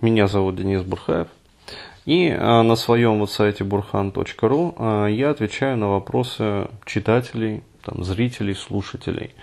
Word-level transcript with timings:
Меня 0.00 0.28
зовут 0.28 0.54
Денис 0.54 0.82
Бурхаев. 0.82 1.26
И 2.06 2.30
на 2.30 2.76
своем 2.76 3.18
вот 3.18 3.32
сайте 3.32 3.64
burhan.ru 3.64 5.10
я 5.10 5.30
отвечаю 5.30 5.76
на 5.76 5.88
вопросы 5.88 6.68
читателей, 6.86 7.64
там, 7.82 8.04
зрителей, 8.04 8.54
слушателей. 8.54 9.34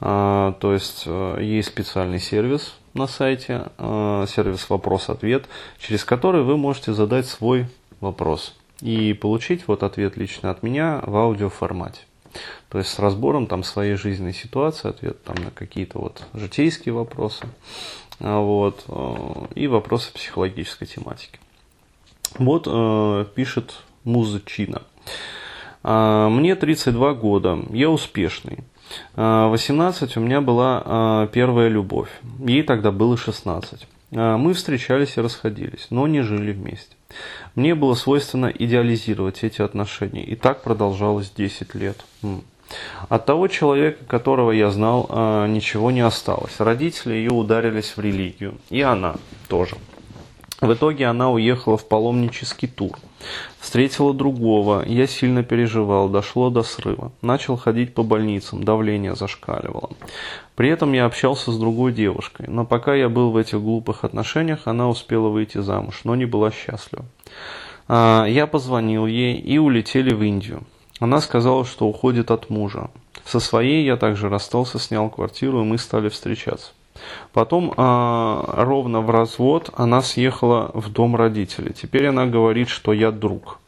То 0.00 0.56
есть 0.60 1.06
есть 1.06 1.68
специальный 1.68 2.18
сервис 2.18 2.74
на 2.94 3.06
сайте, 3.06 3.70
сервис 3.78 4.68
вопрос-ответ, 4.68 5.44
через 5.78 6.04
который 6.04 6.42
вы 6.42 6.56
можете 6.56 6.92
задать 6.92 7.26
свой 7.26 7.66
вопрос 8.00 8.56
и 8.80 9.12
получить 9.12 9.68
вот 9.68 9.84
ответ 9.84 10.16
лично 10.16 10.50
от 10.50 10.64
меня 10.64 11.00
в 11.06 11.16
аудиоформате. 11.16 12.00
То 12.70 12.78
есть 12.78 12.90
с 12.90 12.98
разбором 12.98 13.46
там 13.46 13.62
своей 13.62 13.94
жизненной 13.94 14.32
ситуации, 14.32 14.88
ответ 14.88 15.22
там 15.22 15.36
на 15.36 15.50
какие-то 15.50 15.98
вот 15.98 16.22
житейские 16.32 16.94
вопросы, 16.94 17.44
а, 17.44 18.11
вот, 18.18 18.84
э, 18.88 19.46
и 19.54 19.66
вопросы 19.66 20.12
психологической 20.12 20.86
тематики. 20.86 21.38
Вот 22.38 22.66
э, 22.66 23.26
пишет 23.34 23.82
Музычина. 24.04 24.82
«А, 25.84 26.28
мне 26.28 26.54
32 26.54 27.14
года, 27.14 27.58
я 27.70 27.90
успешный. 27.90 28.58
18 29.16 30.16
а, 30.16 30.20
у 30.20 30.22
меня 30.22 30.40
была 30.40 31.28
первая 31.32 31.68
любовь, 31.68 32.10
ей 32.40 32.62
тогда 32.62 32.90
было 32.90 33.16
16. 33.16 33.86
Мы 34.10 34.52
встречались 34.52 35.16
и 35.16 35.22
расходились, 35.22 35.86
но 35.88 36.06
не 36.06 36.20
жили 36.20 36.52
вместе. 36.52 36.94
Мне 37.54 37.74
было 37.74 37.94
свойственно 37.94 38.46
идеализировать 38.46 39.42
эти 39.44 39.62
отношения, 39.62 40.24
и 40.24 40.36
так 40.36 40.62
продолжалось 40.62 41.30
10 41.34 41.74
лет. 41.74 42.04
От 43.08 43.26
того 43.26 43.48
человека, 43.48 44.04
которого 44.06 44.50
я 44.52 44.70
знал, 44.70 45.06
а, 45.08 45.46
ничего 45.46 45.90
не 45.90 46.00
осталось. 46.00 46.58
Родители 46.58 47.14
ее 47.14 47.30
ударились 47.30 47.96
в 47.96 48.00
религию, 48.00 48.54
и 48.70 48.80
она 48.82 49.16
тоже. 49.48 49.76
В 50.62 50.72
итоге 50.72 51.06
она 51.06 51.28
уехала 51.28 51.76
в 51.76 51.88
паломнический 51.88 52.68
тур. 52.68 52.96
Встретила 53.58 54.14
другого, 54.14 54.84
я 54.86 55.08
сильно 55.08 55.42
переживал, 55.42 56.08
дошло 56.08 56.50
до 56.50 56.62
срыва. 56.62 57.10
Начал 57.20 57.56
ходить 57.56 57.94
по 57.94 58.04
больницам, 58.04 58.62
давление 58.62 59.16
зашкаливало. 59.16 59.90
При 60.54 60.68
этом 60.68 60.92
я 60.92 61.06
общался 61.06 61.50
с 61.50 61.58
другой 61.58 61.92
девушкой, 61.92 62.46
но 62.48 62.64
пока 62.64 62.94
я 62.94 63.08
был 63.08 63.32
в 63.32 63.36
этих 63.36 63.60
глупых 63.60 64.04
отношениях, 64.04 64.60
она 64.66 64.88
успела 64.88 65.28
выйти 65.28 65.58
замуж, 65.58 66.02
но 66.04 66.14
не 66.14 66.26
была 66.26 66.52
счастлива. 66.52 67.04
А, 67.88 68.24
я 68.26 68.46
позвонил 68.46 69.06
ей 69.06 69.34
и 69.34 69.58
улетели 69.58 70.14
в 70.14 70.22
Индию. 70.22 70.62
Она 71.00 71.20
сказала, 71.20 71.64
что 71.64 71.86
уходит 71.86 72.30
от 72.30 72.50
мужа. 72.50 72.90
Со 73.24 73.40
своей 73.40 73.84
я 73.84 73.96
также 73.96 74.28
расстался, 74.28 74.78
снял 74.78 75.10
квартиру, 75.10 75.60
и 75.60 75.64
мы 75.64 75.78
стали 75.78 76.08
встречаться. 76.08 76.72
Потом 77.32 77.72
а, 77.76 78.44
ровно 78.64 79.00
в 79.00 79.10
развод 79.10 79.70
она 79.74 80.02
съехала 80.02 80.70
в 80.74 80.90
дом 80.90 81.16
родителей. 81.16 81.72
Теперь 81.72 82.06
она 82.08 82.26
говорит, 82.26 82.68
что 82.68 82.92
я 82.92 83.10
друг. 83.10 83.58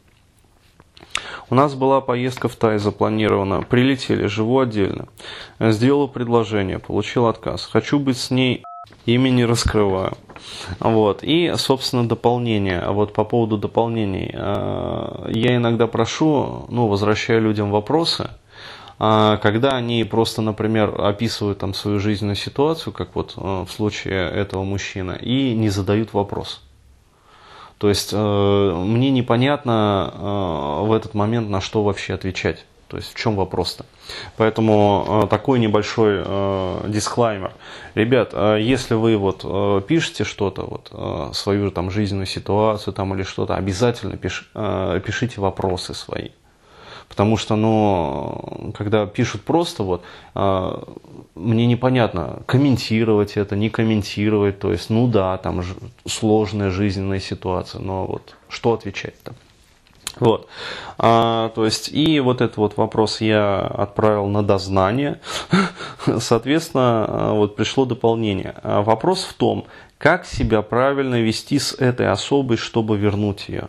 У 1.49 1.55
нас 1.55 1.75
была 1.75 2.01
поездка 2.01 2.47
в 2.47 2.55
Тай 2.55 2.79
запланирована. 2.79 3.61
Прилетели, 3.61 4.25
живу 4.25 4.59
отдельно. 4.59 5.07
Сделал 5.59 6.07
предложение, 6.07 6.79
получил 6.79 7.27
отказ. 7.27 7.65
Хочу 7.71 7.99
быть 7.99 8.17
с 8.17 8.31
ней, 8.31 8.63
не 9.05 9.45
раскрываю. 9.45 10.17
Вот. 10.79 11.23
И, 11.23 11.53
собственно, 11.57 12.07
дополнение. 12.07 12.79
А 12.79 12.91
вот 12.91 13.13
по 13.13 13.23
поводу 13.23 13.57
дополнений. 13.57 14.31
А, 14.33 15.29
я 15.29 15.55
иногда 15.55 15.87
прошу, 15.87 16.65
ну, 16.69 16.87
возвращаю 16.87 17.41
людям 17.41 17.71
вопросы, 17.71 18.29
а, 18.97 19.37
когда 19.37 19.71
они 19.71 20.03
просто, 20.03 20.41
например, 20.41 20.95
описывают 20.99 21.59
там 21.59 21.73
свою 21.73 21.99
жизненную 21.99 22.35
ситуацию, 22.35 22.93
как 22.93 23.15
вот 23.15 23.35
в 23.35 23.67
случае 23.67 24.29
этого 24.29 24.63
мужчины, 24.63 25.17
и 25.21 25.53
не 25.53 25.69
задают 25.69 26.13
вопрос. 26.13 26.61
То 27.77 27.89
есть 27.89 28.11
э, 28.13 28.73
мне 28.85 29.11
непонятно 29.11 30.13
э, 30.13 30.85
в 30.87 30.93
этот 30.93 31.13
момент, 31.13 31.49
на 31.49 31.59
что 31.59 31.83
вообще 31.83 32.13
отвечать. 32.13 32.65
То 32.87 32.97
есть 32.97 33.13
в 33.13 33.15
чем 33.15 33.35
вопрос-то? 33.35 33.85
Поэтому 34.37 35.23
э, 35.23 35.27
такой 35.27 35.59
небольшой 35.59 36.21
э, 36.23 36.85
дисклаймер. 36.87 37.51
Ребят, 37.95 38.29
э, 38.33 38.59
если 38.61 38.93
вы 38.93 39.17
вот 39.17 39.41
э, 39.43 39.81
пишете 39.87 40.23
что-то, 40.23 40.63
вот, 40.63 40.89
э, 40.91 41.33
свою 41.33 41.71
там 41.71 41.89
жизненную 41.89 42.27
ситуацию 42.27 42.93
там, 42.93 43.15
или 43.15 43.23
что-то, 43.23 43.55
обязательно 43.55 44.17
пиш, 44.17 44.49
э, 44.53 45.01
пишите 45.03 45.41
вопросы 45.41 45.95
свои. 45.95 46.29
Потому 47.09 47.37
что, 47.37 47.55
ну, 47.55 48.73
когда 48.77 49.05
пишут 49.05 49.41
просто 49.43 49.83
вот, 49.83 50.03
э, 50.35 50.83
мне 51.33 51.65
непонятно, 51.65 52.41
комментировать 52.45 53.37
это, 53.37 53.55
не 53.55 53.69
комментировать, 53.69 54.59
то 54.59 54.71
есть, 54.71 54.89
ну 54.89 55.07
да, 55.07 55.37
там 55.37 55.63
сложная 56.07 56.69
жизненная 56.69 57.19
ситуация, 57.19 57.81
но 57.81 58.05
вот 58.05 58.35
что 58.49 58.73
отвечать-то? 58.73 59.33
Вот. 60.19 60.47
А, 60.97 61.49
то 61.49 61.65
есть, 61.65 61.89
и 61.89 62.19
вот 62.19 62.41
этот 62.41 62.57
вот 62.57 62.77
вопрос 62.77 63.21
я 63.21 63.59
отправил 63.59 64.27
на 64.27 64.43
дознание. 64.43 65.19
Соответственно, 66.19 67.31
вот 67.33 67.55
пришло 67.55 67.85
дополнение. 67.85 68.55
А 68.63 68.81
вопрос 68.81 69.23
в 69.23 69.33
том, 69.33 69.65
как 69.97 70.25
себя 70.25 70.61
правильно 70.61 71.21
вести 71.21 71.59
с 71.59 71.73
этой 71.73 72.09
особой, 72.09 72.57
чтобы 72.57 72.97
вернуть 72.97 73.49
ее. 73.49 73.67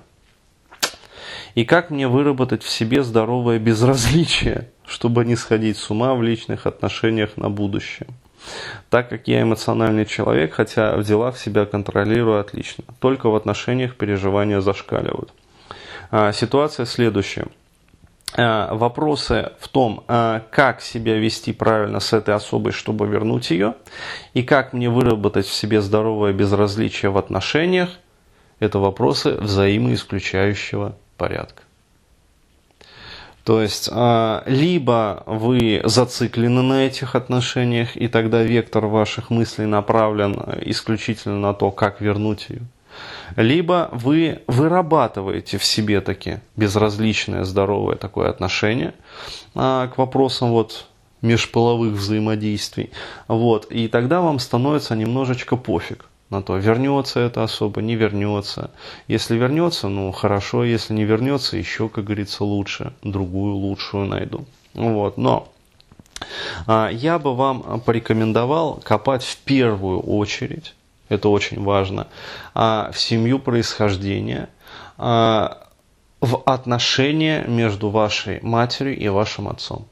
И 1.54 1.64
как 1.64 1.90
мне 1.90 2.06
выработать 2.06 2.62
в 2.62 2.68
себе 2.68 3.02
здоровое 3.02 3.58
безразличие, 3.58 4.68
чтобы 4.86 5.24
не 5.24 5.36
сходить 5.36 5.78
с 5.78 5.90
ума 5.90 6.14
в 6.14 6.22
личных 6.22 6.66
отношениях 6.66 7.36
на 7.36 7.48
будущее. 7.48 8.08
Так 8.90 9.08
как 9.08 9.26
я 9.26 9.42
эмоциональный 9.42 10.06
человек, 10.06 10.52
хотя 10.52 10.96
в 10.96 11.02
делах 11.02 11.38
себя 11.38 11.64
контролирую 11.64 12.38
отлично, 12.38 12.84
только 13.00 13.28
в 13.28 13.34
отношениях 13.34 13.96
переживания 13.96 14.60
зашкаливают. 14.60 15.32
А, 16.10 16.32
ситуация 16.32 16.86
следующая. 16.86 17.46
А, 18.36 18.74
вопросы 18.74 19.52
в 19.58 19.68
том, 19.68 20.04
а, 20.08 20.42
как 20.50 20.80
себя 20.80 21.16
вести 21.16 21.52
правильно 21.52 22.00
с 22.00 22.12
этой 22.12 22.34
особой, 22.34 22.72
чтобы 22.72 23.06
вернуть 23.06 23.50
ее, 23.50 23.74
и 24.34 24.42
как 24.42 24.72
мне 24.72 24.90
выработать 24.90 25.46
в 25.46 25.52
себе 25.52 25.80
здоровое 25.80 26.32
безразличие 26.32 27.10
в 27.10 27.18
отношениях, 27.18 27.90
это 28.58 28.78
вопросы 28.78 29.32
взаимоисключающего 29.32 30.96
порядка. 31.16 31.62
То 33.44 33.62
есть, 33.62 33.88
либо 34.46 35.22
вы 35.26 35.80
зациклены 35.84 36.62
на 36.62 36.86
этих 36.86 37.14
отношениях, 37.14 37.96
и 37.96 38.08
тогда 38.08 38.42
вектор 38.42 38.86
ваших 38.86 39.30
мыслей 39.30 39.66
направлен 39.66 40.42
исключительно 40.62 41.38
на 41.38 41.54
то, 41.54 41.70
как 41.70 42.00
вернуть 42.00 42.46
ее. 42.48 42.62
Либо 43.36 43.88
вы 43.92 44.42
вырабатываете 44.46 45.58
в 45.58 45.64
себе 45.64 46.00
таки 46.00 46.38
безразличное, 46.56 47.44
здоровое 47.44 47.96
такое 47.96 48.30
отношение 48.30 48.94
а, 49.54 49.88
к 49.88 49.98
вопросам 49.98 50.50
вот 50.50 50.86
межполовых 51.22 51.94
взаимодействий. 51.94 52.90
Вот, 53.28 53.66
и 53.70 53.88
тогда 53.88 54.20
вам 54.20 54.38
становится 54.38 54.94
немножечко 54.94 55.56
пофиг 55.56 56.06
на 56.30 56.42
то, 56.42 56.56
вернется 56.56 57.20
это 57.20 57.44
особо, 57.44 57.82
не 57.82 57.94
вернется. 57.94 58.70
Если 59.08 59.36
вернется, 59.36 59.88
ну 59.88 60.10
хорошо, 60.12 60.64
если 60.64 60.92
не 60.92 61.04
вернется, 61.04 61.56
еще, 61.56 61.88
как 61.88 62.04
говорится, 62.04 62.44
лучше, 62.44 62.92
другую 63.02 63.54
лучшую 63.54 64.06
найду. 64.06 64.44
Вот, 64.74 65.18
но 65.18 65.48
а, 66.66 66.88
я 66.88 67.18
бы 67.18 67.34
вам 67.34 67.80
порекомендовал 67.80 68.80
копать 68.82 69.24
в 69.24 69.36
первую 69.38 70.00
очередь, 70.00 70.74
это 71.08 71.28
очень 71.28 71.62
важно, 71.62 72.08
а, 72.54 72.90
в 72.92 73.00
семью 73.00 73.38
происхождения, 73.38 74.48
а, 74.98 75.66
в 76.20 76.42
отношения 76.46 77.44
между 77.46 77.90
вашей 77.90 78.40
матерью 78.42 78.98
и 78.98 79.08
вашим 79.08 79.48
отцом. 79.48 79.86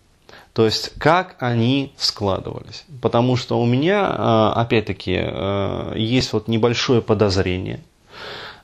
То 0.54 0.64
есть, 0.64 0.92
как 0.98 1.34
они 1.41 1.92
складывались. 1.97 2.84
Потому 3.02 3.36
что 3.36 3.60
у 3.60 3.66
меня, 3.66 4.06
а, 4.08 4.52
опять-таки, 4.54 5.16
а, 5.19 5.94
есть 5.97 6.32
вот 6.32 6.47
небольшое 6.47 7.02
подозрение. 7.02 7.81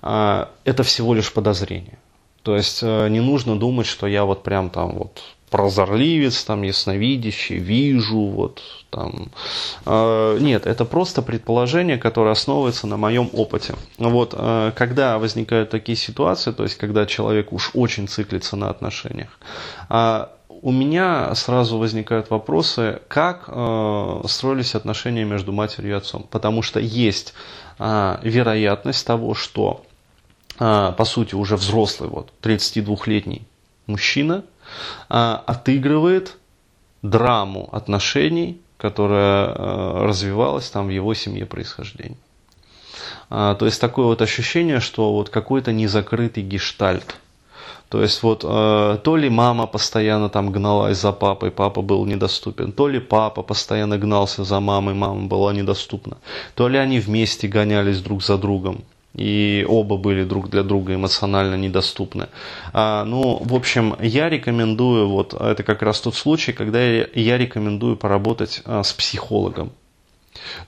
А, 0.00 0.50
это 0.64 0.85
всего 0.85 1.14
лишь 1.14 1.32
подозрение. 1.32 1.99
То 2.43 2.56
есть, 2.56 2.82
не 2.82 3.20
нужно 3.20 3.58
думать, 3.58 3.87
что 3.87 4.06
я 4.06 4.25
вот 4.25 4.43
прям 4.43 4.70
там 4.70 4.93
вот 4.93 5.20
прозорливец, 5.50 6.44
там, 6.44 6.62
ясновидящий, 6.62 7.56
вижу, 7.56 8.20
вот, 8.20 8.62
там. 8.91 9.31
Нет, 10.41 10.67
это 10.67 10.85
просто 10.85 11.23
предположение, 11.23 11.99
которое 11.99 12.31
основывается 12.31 12.87
на 12.87 12.97
моем 12.97 13.29
опыте. 13.32 13.75
Вот, 13.99 14.32
когда 14.32 15.19
возникают 15.19 15.70
такие 15.70 15.97
ситуации, 15.97 16.52
то 16.52 16.62
есть, 16.62 16.76
когда 16.76 17.06
человек 17.06 17.52
уж 17.52 17.70
очень 17.75 18.08
циклится 18.08 18.56
на 18.56 18.70
отношениях, 18.70 19.38
у 20.62 20.73
меня 20.73 21.35
сразу 21.35 21.79
возникают 21.79 22.31
вопросы, 22.31 23.00
как 23.08 23.44
э, 23.46 24.23
строились 24.26 24.75
отношения 24.75 25.25
между 25.25 25.53
матерью 25.53 25.93
и 25.93 25.96
отцом. 25.96 26.26
Потому 26.31 26.62
что 26.62 26.81
есть 26.81 27.35
э, 27.79 28.19
вероятность 28.23 29.06
того, 29.06 29.35
что, 29.35 29.85
э, 30.58 30.93
по 30.96 31.05
сути, 31.05 31.35
уже 31.35 31.56
взрослый, 31.56 32.11
вот, 32.11 32.32
32-летний 32.43 33.43
мужчина 33.87 34.44
отыгрывает 35.08 36.37
драму 37.02 37.69
отношений, 37.72 38.61
которая 38.76 39.46
э, 39.46 40.06
развивалась 40.06 40.70
там 40.70 40.87
в 40.87 40.90
его 40.90 41.14
семье 41.14 41.46
происхождения. 41.46 42.17
То 43.28 43.58
есть 43.61 43.81
такое 43.81 44.06
вот 44.06 44.22
ощущение, 44.22 44.81
что 44.81 45.12
вот 45.12 45.31
какой-то 45.31 45.72
незакрытый 45.72 46.43
гештальт. 46.43 47.17
То 47.90 48.00
есть 48.02 48.22
вот 48.22 48.44
э, 48.44 48.99
то 49.02 49.17
ли 49.17 49.28
мама 49.28 49.67
постоянно 49.67 50.28
там 50.28 50.52
гналась 50.52 51.00
за 51.00 51.11
папой, 51.11 51.50
папа 51.50 51.82
был 51.82 52.06
недоступен, 52.06 52.70
то 52.70 52.87
ли 52.87 53.00
папа 53.00 53.43
постоянно 53.43 53.99
гнался 53.99 54.44
за 54.44 54.61
мамой, 54.61 54.94
мама 54.94 55.26
была 55.26 55.52
недоступна, 55.52 56.19
то 56.55 56.69
ли 56.69 56.78
они 56.78 57.00
вместе 57.00 57.49
гонялись 57.49 58.00
друг 58.00 58.22
за 58.22 58.38
другом 58.38 58.84
и 59.15 59.65
оба 59.69 59.97
были 59.97 60.25
друг 60.25 60.51
для 60.51 60.62
друга 60.62 60.95
эмоционально 60.95 61.57
недоступны. 61.57 62.29
А, 62.73 63.05
ну, 63.05 63.39
в 63.43 63.55
общем, 63.55 63.97
я 64.01 64.29
рекомендую, 64.29 65.09
вот 65.09 65.35
это 65.35 65.62
как 65.62 65.83
раз 65.83 66.01
тот 66.01 66.15
случай, 66.15 66.53
когда 66.53 66.83
я, 66.83 67.07
я 67.15 67.39
рекомендую 67.39 67.97
поработать 67.97 68.62
а, 68.65 68.83
с 68.83 68.93
психологом. 68.93 69.73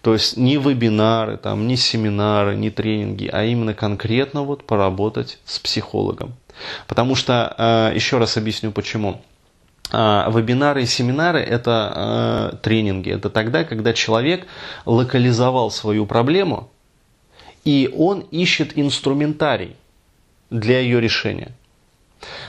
То 0.03 0.13
есть 0.13 0.37
не 0.37 0.57
вебинары, 0.57 1.37
там, 1.37 1.69
не 1.69 1.77
семинары, 1.77 2.57
не 2.57 2.71
тренинги, 2.71 3.29
а 3.33 3.45
именно 3.45 3.75
конкретно 3.75 4.43
вот 4.43 4.65
поработать 4.65 5.39
с 5.45 5.59
психологом. 5.61 6.35
Потому 6.89 7.15
что, 7.15 7.55
а, 7.57 7.93
еще 7.93 8.19
раз 8.19 8.37
объясню 8.37 8.73
почему. 8.73 9.23
А, 9.93 10.29
вебинары 10.31 10.83
и 10.83 10.87
семинары– 10.87 11.41
это 11.41 11.93
а, 11.95 12.57
тренинги. 12.57 13.11
Это 13.11 13.31
тогда, 13.31 13.63
когда 13.63 13.93
человек 13.93 14.47
локализовал 14.85 15.71
свою 15.71 16.07
проблему, 16.07 16.72
и 17.65 17.93
он 17.97 18.21
ищет 18.31 18.79
инструментарий 18.79 19.77
для 20.51 20.81
ее 20.81 21.01
решения. 21.01 21.53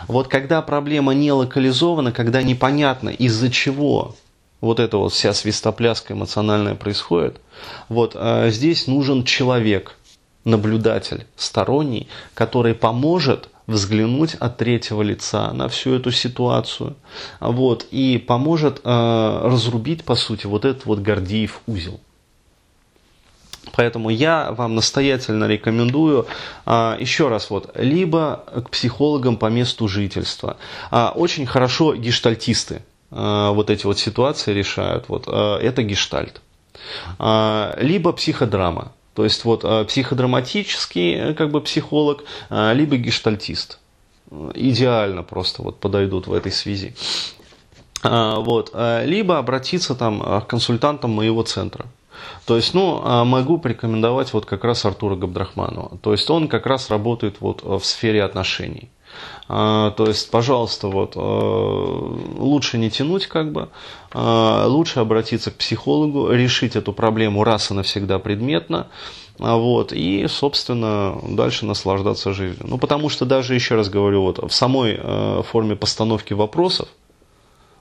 Вот 0.08 0.28
когда 0.28 0.62
проблема 0.62 1.14
не 1.14 1.32
локализована, 1.32 2.12
когда 2.12 2.44
непонятно 2.44 3.10
из-за 3.10 3.50
чего 3.50 4.16
вот 4.62 4.80
эта 4.80 4.98
вот 4.98 5.14
вся 5.14 5.34
свистопляска 5.34 6.14
эмоциональная 6.14 6.76
происходит, 6.76 7.42
вот 7.90 8.16
здесь 8.48 8.88
нужен 8.88 9.24
человек, 9.24 9.98
наблюдатель, 10.46 11.26
сторонний, 11.36 12.08
который 12.34 12.74
поможет 12.76 13.50
взглянуть 13.68 14.36
от 14.36 14.58
третьего 14.58 15.02
лица 15.02 15.52
на 15.54 15.70
всю 15.70 15.96
эту 15.96 16.12
ситуацию, 16.12 16.96
вот, 17.40 17.88
и 17.92 18.18
поможет 18.18 18.82
э, 18.84 19.42
разрубить, 19.44 20.04
по 20.04 20.16
сути, 20.16 20.48
вот 20.48 20.66
этот 20.66 20.86
вот 20.86 21.00
Гордиев 21.00 21.62
узел. 21.66 22.00
Поэтому 23.76 24.12
я 24.12 24.52
вам 24.52 24.76
настоятельно 24.76 25.46
рекомендую 25.46 26.28
а, 26.66 26.96
еще 27.00 27.28
раз 27.28 27.50
вот 27.50 27.72
либо 27.76 28.44
к 28.66 28.70
психологам 28.70 29.36
по 29.36 29.48
месту 29.48 29.88
жительства. 29.88 30.58
А, 30.92 31.12
очень 31.16 31.48
хорошо 31.48 31.96
гештальтисты 31.96 32.84
а, 33.10 33.52
вот 33.52 33.72
эти 33.72 33.88
вот 33.88 33.98
ситуации 33.98 34.54
решают. 34.54 35.06
Вот 35.10 35.28
это 35.28 35.84
гештальт. 35.84 36.42
Либо 37.20 38.12
психодрама. 38.14 38.92
То 39.16 39.24
есть 39.24 39.46
вот 39.46 39.62
психодраматический 39.88 41.14
э, 41.14 41.34
как 41.34 41.52
бы 41.52 41.62
психолог, 41.62 42.24
либо 42.50 42.98
гештальтист. 42.98 43.80
Идеально 44.56 45.22
просто 45.22 45.62
вот 45.62 45.80
подойдут 45.80 46.28
в 46.28 46.34
этой 46.34 46.52
связи. 46.52 46.96
Вот. 48.04 48.74
Либо 49.06 49.38
обратиться 49.38 49.96
там 49.96 50.42
к 50.42 50.48
консультантам 50.48 51.12
моего 51.12 51.44
центра. 51.44 51.86
То 52.46 52.56
есть, 52.56 52.74
ну, 52.74 53.26
могу 53.26 53.58
порекомендовать 53.58 54.34
вот 54.34 54.46
как 54.46 54.64
раз 54.64 54.86
Артура 54.86 55.16
Габдрахманова. 55.16 55.98
То 56.02 56.12
есть, 56.12 56.30
он 56.30 56.48
как 56.48 56.66
раз 56.66 56.90
работает 56.90 57.38
вот 57.40 57.64
в 57.64 57.84
сфере 57.84 58.24
отношений. 58.24 58.90
А, 59.48 59.92
то 59.92 60.06
есть, 60.08 60.32
пожалуйста, 60.32 60.88
вот, 60.88 61.16
э, 61.16 61.20
лучше 61.20 62.78
не 62.78 62.90
тянуть, 62.90 63.28
как 63.28 63.52
бы, 63.52 63.70
а, 64.12 64.66
лучше 64.68 65.00
обратиться 65.00 65.52
к 65.52 65.56
психологу, 65.56 66.32
решить 66.32 66.76
эту 66.76 66.94
проблему 66.94 67.44
раз 67.44 67.72
и 67.72 67.74
навсегда 67.74 68.20
предметно, 68.20 68.88
а, 69.40 69.58
вот, 69.58 69.92
и, 69.92 70.26
собственно, 70.28 71.18
дальше 71.28 71.66
наслаждаться 71.66 72.34
жизнью. 72.34 72.66
Ну, 72.68 72.78
потому 72.78 73.10
что 73.10 73.26
даже, 73.26 73.56
еще 73.56 73.76
раз 73.76 73.90
говорю, 73.90 74.22
вот, 74.22 74.40
в 74.40 74.54
самой 74.54 74.98
э, 74.98 75.44
форме 75.44 75.76
постановки 75.76 76.34
вопросов, 76.34 76.88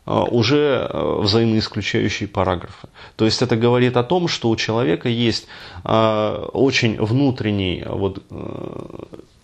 уже 0.05 0.89
э, 0.91 1.21
взаимоисключающие 1.21 2.29
параграфы. 2.29 2.89
То 3.17 3.25
есть 3.25 3.41
это 3.43 3.57
говорит 3.57 3.97
о 3.97 4.03
том, 4.03 4.29
что 4.29 4.49
у 4.51 4.57
человека 4.57 5.09
есть 5.09 5.47
очень 5.85 7.01
внутренний 7.01 7.85
вот, 7.87 8.23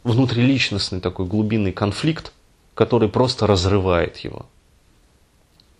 внутриличностный 0.04 1.00
такой 1.00 1.26
глубинный 1.26 1.72
конфликт, 1.72 2.32
который 2.74 3.08
просто 3.08 3.46
разрывает 3.46 4.16
его. 4.18 4.46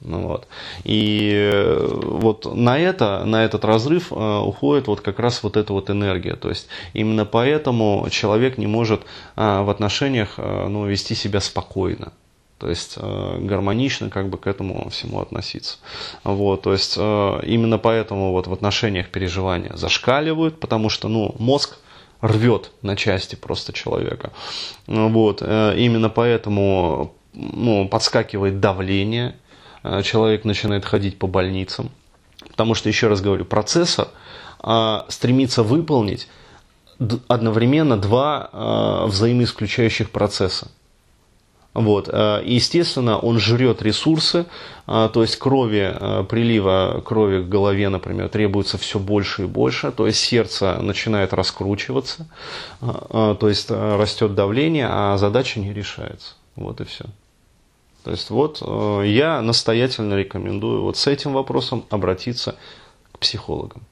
Ну, 0.00 0.28
вот. 0.28 0.46
И 0.84 1.32
э, 1.34 1.88
вот 2.04 2.44
на 2.54 2.78
это, 2.78 3.24
на 3.24 3.44
этот 3.44 3.64
разрыв 3.64 4.12
уходит 4.12 4.86
вот 4.86 5.00
как 5.00 5.18
раз 5.18 5.42
вот 5.42 5.56
эта 5.56 5.72
вот 5.72 5.90
энергия. 5.90 6.36
То 6.36 6.50
есть 6.50 6.68
именно 6.92 7.24
поэтому 7.24 8.06
человек 8.10 8.58
не 8.58 8.68
может 8.68 9.02
в 9.34 9.70
отношениях 9.70 10.38
ну, 10.38 10.86
вести 10.86 11.16
себя 11.16 11.40
спокойно. 11.40 12.12
То 12.58 12.68
есть 12.68 12.98
гармонично 12.98 14.10
как 14.10 14.28
бы 14.28 14.38
к 14.38 14.46
этому 14.46 14.88
всему 14.90 15.20
относиться. 15.20 15.78
Вот, 16.24 16.62
то 16.62 16.72
есть 16.72 16.96
именно 16.96 17.78
поэтому 17.78 18.32
вот 18.32 18.48
в 18.48 18.52
отношениях 18.52 19.08
переживания 19.10 19.76
зашкаливают, 19.76 20.58
потому 20.58 20.88
что 20.88 21.08
ну, 21.08 21.34
мозг 21.38 21.78
рвет 22.20 22.70
на 22.82 22.96
части 22.96 23.36
просто 23.36 23.72
человека. 23.72 24.32
Вот. 24.86 25.42
Э, 25.42 25.74
именно 25.76 26.08
поэтому 26.08 27.14
ну, 27.32 27.88
подскакивает 27.88 28.60
давление, 28.60 29.36
э, 29.82 30.02
человек 30.02 30.44
начинает 30.44 30.84
ходить 30.84 31.18
по 31.18 31.26
больницам. 31.26 31.90
Потому 32.50 32.74
что, 32.74 32.88
еще 32.88 33.08
раз 33.08 33.20
говорю, 33.20 33.44
процессор 33.44 34.08
а, 34.60 35.06
стремится 35.08 35.62
выполнить 35.62 36.28
одновременно 37.28 37.96
два 37.96 38.48
а, 38.52 39.06
взаимоисключающих 39.06 40.10
процесса. 40.10 40.68
Вот. 41.78 42.08
Э, 42.12 42.42
естественно, 42.44 43.18
он 43.20 43.38
жрет 43.38 43.82
ресурсы, 43.82 44.46
э, 44.88 45.08
то 45.12 45.22
есть 45.22 45.36
крови, 45.36 45.94
э, 45.94 46.24
прилива 46.28 47.00
крови 47.04 47.42
к 47.44 47.48
голове, 47.48 47.88
например, 47.88 48.28
требуется 48.28 48.78
все 48.78 48.98
больше 48.98 49.42
и 49.42 49.46
больше, 49.46 49.92
то 49.92 50.08
есть 50.08 50.18
сердце 50.18 50.78
начинает 50.82 51.32
раскручиваться, 51.32 52.26
то 52.80 53.48
есть 53.48 53.70
растет 53.70 54.34
давление, 54.34 54.88
а 54.90 55.16
задача 55.18 55.60
не 55.60 55.72
решается. 55.72 56.34
Вот 56.56 56.80
и 56.80 56.84
все. 56.84 57.04
То 58.02 58.10
есть 58.10 58.30
вот 58.30 58.60
я 59.04 59.40
настоятельно 59.40 60.14
рекомендую 60.14 60.82
вот 60.82 60.96
с 60.96 61.06
этим 61.06 61.32
вопросом 61.32 61.84
обратиться 61.90 62.56
к 63.12 63.18
психологам. 63.18 63.82